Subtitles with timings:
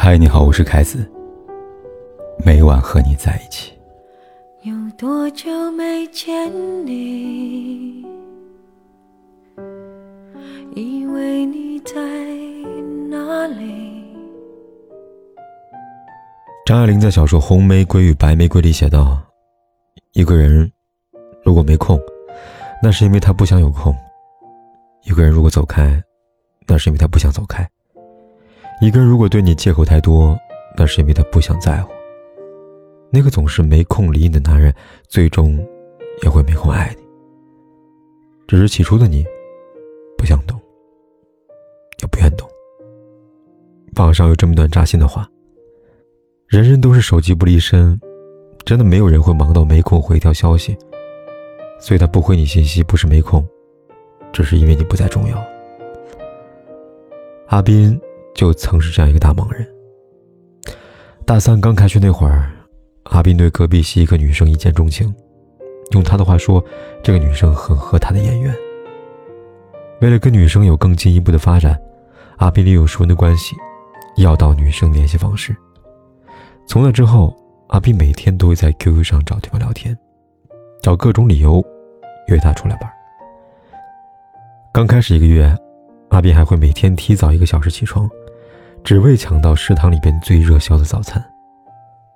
[0.00, 1.04] 嗨，你好，我是凯子。
[2.46, 3.72] 每晚和你在一起。
[4.62, 6.48] 有多久没见
[6.86, 8.06] 你？
[10.76, 11.96] 以为你在
[13.10, 14.04] 哪里？
[16.64, 19.20] 张爱玲在小说《红玫瑰与白玫瑰》里写道
[20.14, 20.70] ：“一个人
[21.42, 22.00] 如果没空，
[22.80, 23.92] 那是因为他不想有空；
[25.02, 26.00] 一个人如果走开，
[26.68, 27.68] 那是因为他不想走开。”
[28.80, 30.38] 一个人如果对你借口太多，
[30.76, 31.90] 那是因为他不想在乎。
[33.10, 34.72] 那个总是没空理你的男人，
[35.08, 35.58] 最终
[36.22, 37.02] 也会没空爱你。
[38.46, 39.26] 只是起初的你，
[40.16, 40.56] 不想懂，
[42.00, 42.48] 也不愿懂。
[43.96, 45.28] 网上有这么段扎心的话：
[46.46, 47.98] 人人都是手机不离身，
[48.64, 50.76] 真的没有人会忙到没空回一条消息。
[51.80, 53.44] 所以他不回你信息，不是没空，
[54.32, 55.44] 只是因为你不再重要。
[57.48, 58.00] 阿斌。
[58.38, 59.66] 就曾是这样一个大忙人。
[61.26, 62.52] 大三刚开学那会儿，
[63.06, 65.12] 阿斌对隔壁系一个女生一见钟情，
[65.90, 66.64] 用他的话说，
[67.02, 68.54] 这个女生很合他的眼缘。
[70.00, 71.76] 为了跟女生有更进一步的发展，
[72.36, 73.56] 阿斌利用熟人的关系，
[74.18, 75.52] 要到女生联系方式。
[76.64, 77.36] 从那之后，
[77.70, 79.98] 阿斌每天都会在 QQ 上找对方聊天，
[80.80, 81.60] 找各种理由
[82.28, 82.88] 约她出来玩。
[84.72, 85.52] 刚开始一个月，
[86.10, 88.08] 阿斌还会每天提早一个小时起床。
[88.88, 91.22] 只为抢到食堂里边最热销的早餐，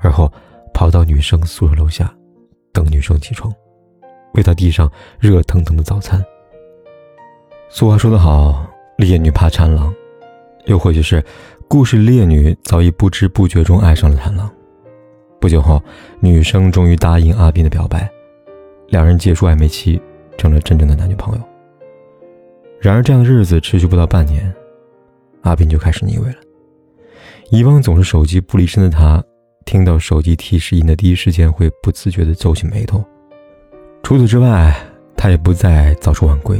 [0.00, 0.28] 而后
[0.74, 2.12] 跑到女生宿舍楼下，
[2.72, 3.54] 等女生起床，
[4.34, 6.20] 为她递上热腾腾的早餐。
[7.68, 8.66] 俗话说得好，
[8.98, 9.94] 烈女怕缠郎，
[10.64, 11.24] 又或许是
[11.68, 14.50] 故事烈女早已不知不觉中爱上了缠郎。
[15.40, 15.80] 不久后，
[16.18, 18.10] 女生终于答应阿斌的表白，
[18.88, 20.02] 两人结束暧昧期，
[20.36, 21.44] 成了真正的男女朋友。
[22.80, 24.52] 然而，这样的日子持续不到半年，
[25.42, 26.38] 阿斌就开始腻味了。
[27.50, 29.22] 以往总是手机不离身的他，
[29.64, 33.04] 听到手机提示音的第一时间会不自觉地皱起眉头。
[34.02, 34.76] 除此之外，
[35.16, 36.58] 他也不再早出晚归，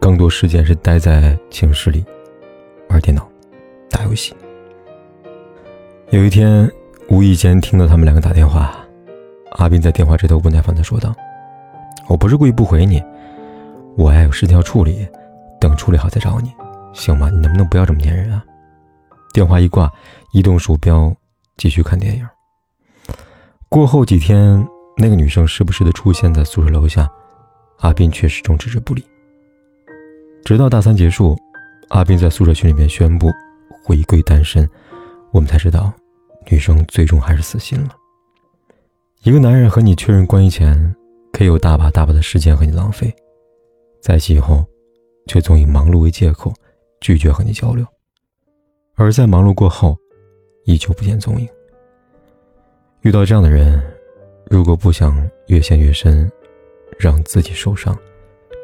[0.00, 2.02] 更多时间是待在寝室里
[2.88, 3.28] 玩电脑、
[3.90, 4.34] 打游戏。
[6.08, 6.70] 有一天，
[7.10, 8.74] 无意间听到他们两个打电话，
[9.56, 11.14] 阿斌在电话这头不耐烦地说道
[12.08, 13.02] ：“我不是故意不回你，
[13.98, 15.06] 我还有事情要处理，
[15.60, 16.50] 等处理好再找你，
[16.94, 17.28] 行吗？
[17.28, 18.42] 你能不能不要这么粘人啊？”
[19.32, 19.90] 电话一挂，
[20.32, 21.14] 移动鼠标，
[21.58, 22.26] 继续看电影。
[23.68, 24.66] 过后几天，
[24.96, 27.06] 那个女生时不时的出现在宿舍楼下，
[27.80, 29.04] 阿斌却始终置之不理。
[30.42, 31.38] 直到大三结束，
[31.90, 33.30] 阿斌在宿舍群里面宣布
[33.84, 34.66] 回归单身，
[35.32, 35.92] 我们才知道，
[36.50, 37.90] 女生最终还是死心了。
[39.24, 40.96] 一个男人和你确认关系前，
[41.30, 43.14] 可以有大把大把的时间和你浪费，
[44.00, 44.64] 在一起以后，
[45.26, 46.54] 却总以忙碌为借口，
[47.02, 47.86] 拒绝和你交流。
[48.94, 49.96] 而在忙碌过后，
[50.64, 51.48] 依旧不见踪影。
[53.00, 53.82] 遇到这样的人，
[54.48, 56.30] 如果不想越陷越深，
[56.98, 57.96] 让自己受伤，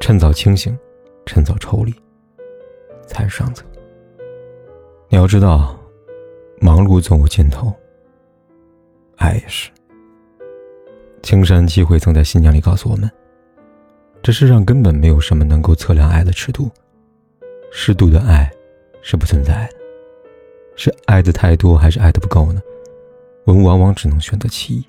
[0.00, 0.78] 趁早清醒，
[1.26, 1.92] 趁早抽离，
[3.06, 3.64] 才是上策。
[5.08, 5.76] 你要知道，
[6.60, 7.74] 忙碌总有尽头，
[9.16, 9.70] 爱也是。
[11.22, 13.10] 青山七惠曾在新娘里告诉我们：
[14.22, 16.70] 这世上根本没有什么能够测量爱的尺度，
[17.72, 18.48] 适度的爱
[19.02, 19.77] 是不存在的。
[20.78, 22.62] 是爱的太多，还是爱的不够呢？
[23.44, 24.86] 我们往往只能选择其一。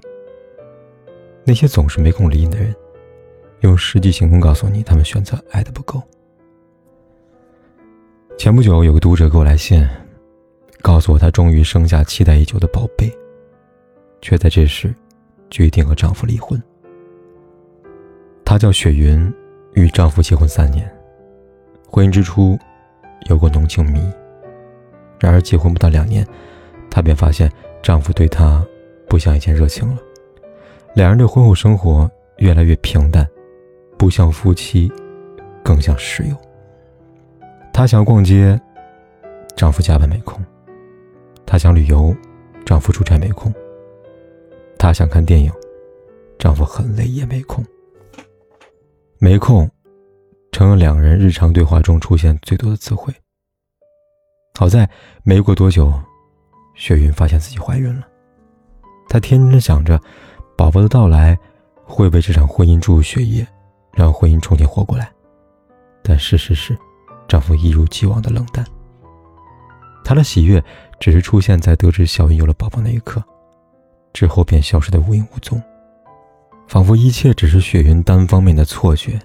[1.43, 2.75] 那些总是没空理你的人，
[3.61, 5.99] 用实际行动告诉你，他们选择爱的不够。
[8.37, 9.83] 前不久，有个读者给我来信，
[10.83, 13.11] 告诉我她终于生下期待已久的宝贝，
[14.21, 14.93] 却在这时
[15.49, 16.61] 决定和丈夫离婚。
[18.45, 19.33] 她叫雪云，
[19.73, 20.87] 与丈夫结婚三年，
[21.89, 22.59] 婚姻之初
[23.27, 24.13] 有过浓情蜜意。
[25.19, 26.25] 然而，结婚不到两年，
[26.89, 28.65] 她便发现丈夫对她
[29.07, 29.97] 不像以前热情了。
[30.95, 33.27] 两人的婚后生活越来越平淡，
[33.97, 34.91] 不像夫妻，
[35.63, 36.35] 更像室友。
[37.73, 38.59] 她想逛街，
[39.55, 40.41] 丈夫加班没空；
[41.45, 42.15] 她想旅游，
[42.65, 43.51] 丈夫出差没空；
[44.77, 45.51] 她想看电影，
[46.37, 47.63] 丈夫很累也没空。
[49.17, 49.69] 没空，
[50.51, 53.13] 成了两人日常对话中出现最多的词汇。
[54.59, 54.89] 好在
[55.23, 55.89] 没过多久，
[56.73, 58.05] 雪云发现自己怀孕了。
[59.07, 59.97] 她天真的想着，
[60.57, 61.39] 宝宝的到来
[61.85, 63.47] 会为这场婚姻注入血液，
[63.93, 65.09] 让婚姻重新活过来。
[66.03, 66.77] 但事实是，
[67.25, 68.65] 丈夫一如既往的冷淡。
[70.03, 70.61] 她的喜悦
[70.99, 73.23] 只是出现在得知小云有了宝宝那一刻，
[74.11, 75.63] 之后便消失的无影无踪，
[76.67, 79.17] 仿佛一切只是雪云单方面的错觉。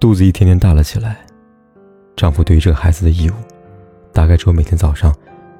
[0.00, 1.24] 肚子一天天大了起来。
[2.16, 3.34] 丈夫对于这个孩子的义务，
[4.12, 5.14] 大概只有每天早上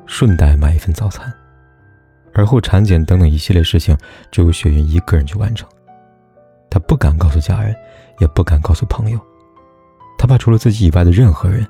[0.06, 1.32] 顺带买一份早餐。
[2.34, 3.96] 而后产检等等一系列事情，
[4.31, 5.69] 只有雪云一个人去完成。
[6.70, 7.76] 她不敢告诉家人，
[8.20, 9.20] 也不敢告诉朋友，
[10.16, 11.66] 她怕除了自己以外的任何人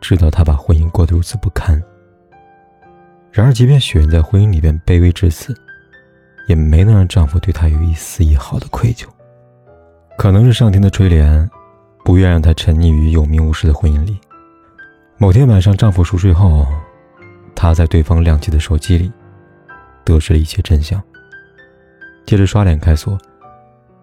[0.00, 1.82] 知道她把婚姻过得如此不堪。
[3.30, 5.54] 然而，即便雪云在婚姻里边卑微至此，
[6.48, 9.06] 也没能让丈夫对她有一丝一毫的愧疚。
[10.18, 11.48] 可能是上天的垂怜，
[12.04, 14.18] 不愿让她沉溺于有名无实的婚姻里。
[15.18, 16.66] 某天晚上，丈夫熟睡后，
[17.54, 19.12] 她在对方亮起的手机里。
[20.04, 21.00] 得知了一切真相。
[22.26, 23.16] 接着刷脸开锁，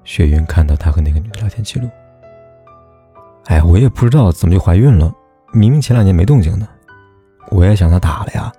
[0.06, 1.90] 雪云看到他和那个女的聊天记录。
[3.48, 5.14] 哎，我也不知道怎么就怀孕了，
[5.52, 6.66] 明明前两年没动静呢。
[7.50, 8.50] 我也想她打了呀，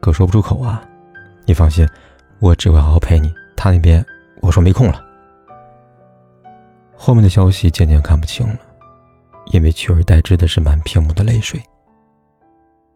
[0.00, 0.82] 可说不出口啊。
[1.44, 1.86] 你放心，
[2.38, 3.30] 我只会好好陪你。
[3.54, 4.02] 她那边
[4.40, 5.04] 我说没空了。
[6.96, 8.58] 后面的消息渐渐看不清了，
[9.52, 11.60] 因为取而代之的是满屏幕的泪水。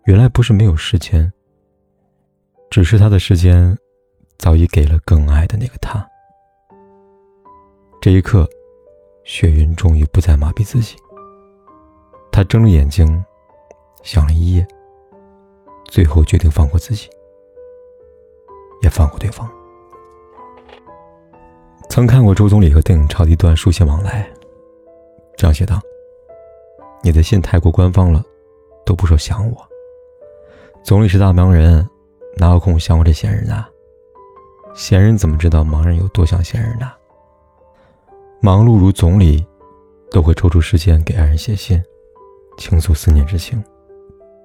[0.05, 1.33] 原来不是没有时间。
[2.71, 3.77] 只是他的时间，
[4.37, 6.05] 早已给了更爱的那个他。
[8.01, 8.49] 这一刻，
[9.23, 10.97] 雪云终于不再麻痹自己。
[12.33, 13.25] 他睁着眼睛，
[14.03, 14.67] 想了一夜，
[15.87, 17.09] 最后决定放过自己，
[18.83, 19.49] 也放过对方。
[21.89, 24.29] 曾看过周总理和邓颖超的一段书信往来，
[25.37, 25.81] 这样写道
[27.05, 28.25] ：“你的信太过官方了，
[28.85, 29.57] 都不说想我。
[30.83, 31.89] 总理是大忙人。”
[32.37, 33.71] 哪有空想我这闲人啊？
[34.75, 36.91] 闲人怎么知道忙人有多想闲人呢？
[38.41, 39.47] 忙碌如总理，
[40.11, 41.81] 都会抽出时间给爱人写信，
[42.59, 43.63] 倾诉思念之情，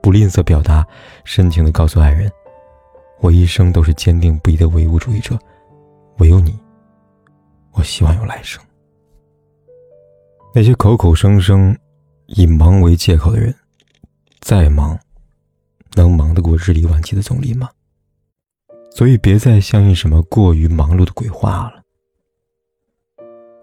[0.03, 0.85] 不吝啬表达
[1.23, 2.31] 深情的告诉爱人
[3.21, 5.35] ：“我一生都是坚定不移的唯物主义者，
[6.19, 6.55] 唯有你，
[7.73, 8.63] 我希望有来生。”
[10.53, 11.75] 那些口口声声
[12.35, 13.53] 以忙为借口的人，
[14.39, 14.99] 再忙，
[15.95, 17.69] 能忙得过日理万机的总理吗？
[18.91, 21.81] 所以，别再相信什么过于忙碌的鬼话了。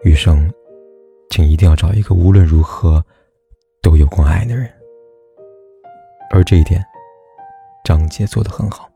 [0.02, 0.52] 余生，
[1.30, 3.04] 请一定要找一个无论如何
[3.82, 4.68] 都有空爱的人。
[6.32, 6.84] 而这一点，
[7.84, 8.90] 张杰做得很好。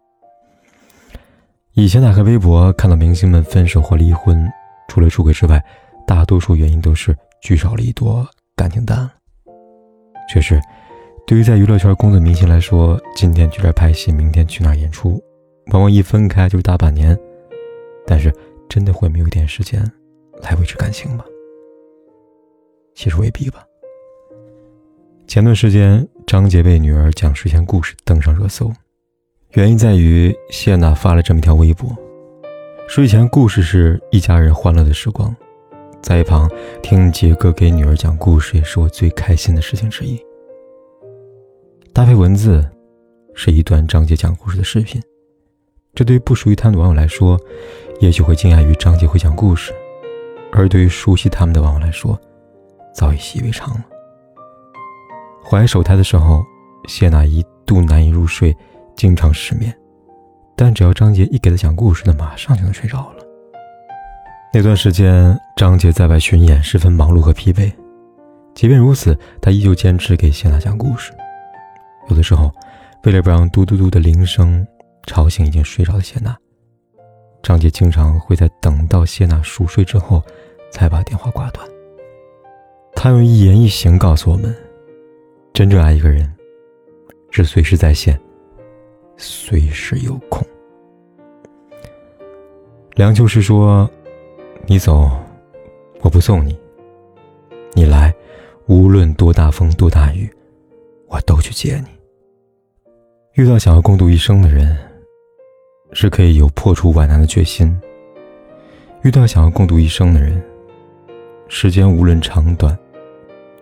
[1.74, 4.50] 以前打开微博，看到明星们分手或离婚，
[4.88, 5.64] 除了出轨之外，
[6.08, 9.14] 大多数原因都是聚少离多，感情淡了。
[10.32, 10.60] 确实，
[11.26, 15.20] 对于在娱乐圈工作明星来说，今天去这拍戏，明天去那演出。
[15.72, 17.18] 往往一分开就是大半年，
[18.06, 18.32] 但是
[18.68, 19.84] 真的会没有一点时间
[20.40, 21.24] 来维持感情吗？
[22.94, 23.64] 其实未必吧。
[25.26, 28.72] 前段时间，张杰为女儿讲睡前故事登上热搜，
[29.54, 31.90] 原因在于谢娜发了这么一条微博：
[32.88, 35.34] 睡前故事是一家人欢乐的时光，
[36.02, 36.50] 在一旁
[36.82, 40.20] 听杰哥给女儿讲故事也是我最开心的事情之一。
[41.92, 42.64] 搭配文字，
[43.34, 45.00] 是一段张杰讲故事的视频。
[45.94, 47.38] 这对于不属于他的网友来说，
[48.00, 49.72] 也许会惊讶于张杰会讲故事；
[50.52, 52.18] 而对于熟悉他们的网友来说，
[52.94, 53.84] 早已习以为常了。
[55.44, 56.42] 怀首胎的时候，
[56.88, 58.56] 谢娜一度难以入睡，
[58.96, 59.76] 经常失眠，
[60.56, 63.19] 但只要张杰一给她讲故事，她马上就能睡着了。
[64.52, 67.72] 那段时间，张杰在外巡演，十分忙碌和疲惫，
[68.54, 71.12] 即便如此，他依旧坚持给谢娜讲故事。
[72.08, 72.52] 有的时候，
[73.04, 74.66] 为了不让嘟嘟嘟的铃声。
[75.06, 76.36] 吵醒已经睡着的谢娜，
[77.42, 80.22] 张杰经常会在等到谢娜熟睡之后，
[80.70, 81.66] 才把电话挂断。
[82.94, 84.54] 他用一言一行告诉我们：
[85.54, 86.30] 真正爱一个人，
[87.30, 88.20] 是随时在线，
[89.16, 90.46] 随时有空。
[92.94, 93.90] 梁秋实说
[94.70, 95.10] ：“你走，
[96.00, 96.52] 我不送你；
[97.74, 98.14] 你来，
[98.66, 100.32] 无论多大风多大雨，
[101.08, 101.88] 我都去接你。”
[103.34, 104.78] 遇到想要共度一生的人。
[105.92, 107.76] 是可以有破除万难的决心。
[109.02, 110.40] 遇到想要共度一生的人，
[111.48, 112.78] 时间无论长短，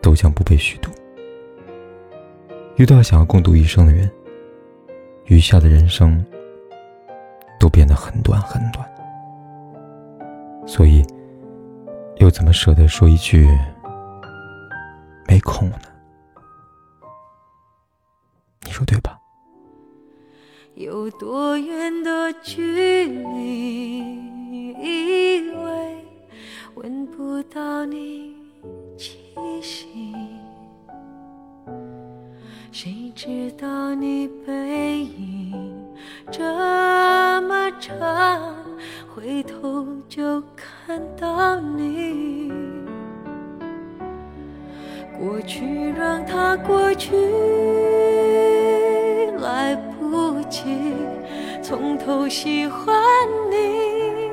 [0.02, 0.90] 都将不被虚度。
[2.76, 4.10] 遇到想要共度一生的人，
[5.24, 6.22] 余下的人生
[7.58, 8.86] 都变得很短很短。
[10.68, 11.02] 所以，
[12.18, 13.48] 又怎么舍得说一句
[15.26, 15.78] 没空呢？
[18.64, 19.18] 你说对吧？
[20.74, 24.28] 有多远的距离？
[24.78, 26.04] 以为
[26.74, 28.36] 闻不到你
[28.98, 29.18] 气
[29.62, 30.14] 息，
[32.70, 35.74] 谁知道你背影
[36.30, 38.54] 这么长，
[39.12, 39.57] 回头
[46.48, 47.12] 过去让它过去，
[49.38, 50.94] 来不及。
[51.62, 52.96] 从头喜欢
[53.50, 54.30] 你。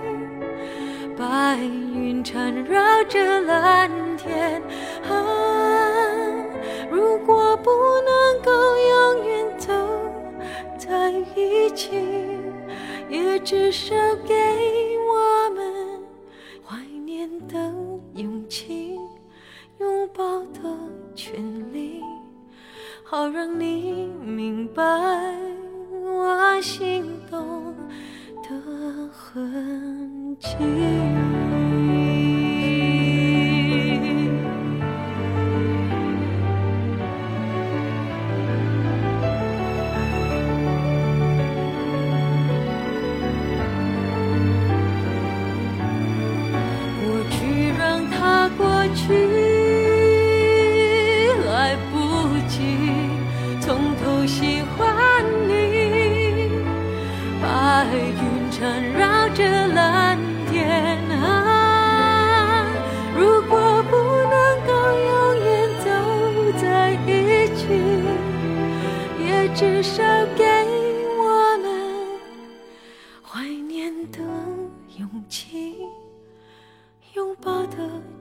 [1.17, 4.61] 白云缠绕着蓝天，
[5.09, 5.11] 啊，
[6.89, 9.73] 如果不能够永远走
[10.77, 11.99] 在一起，
[13.09, 13.93] 也至少
[14.25, 14.33] 给
[30.75, 30.83] 过
[47.29, 49.13] 去让它过去
[51.45, 52.59] 来不及
[53.61, 56.49] 从头喜欢你
[57.41, 59.04] 白云缠绕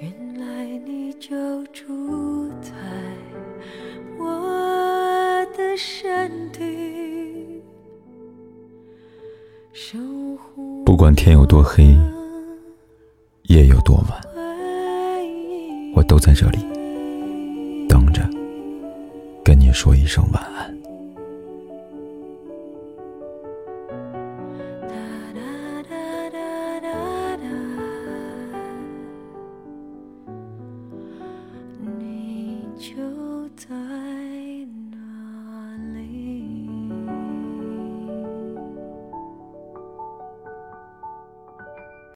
[0.00, 2.70] 原来你就住在
[4.16, 7.60] 我的身体，
[10.84, 11.98] 不管天有多黑，
[13.48, 14.22] 夜有多晚，
[15.96, 16.58] 我都在这里
[17.88, 18.22] 等着，
[19.44, 20.77] 跟你说一声晚安。